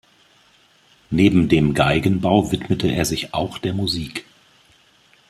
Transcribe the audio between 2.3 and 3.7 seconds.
widmete er sich auch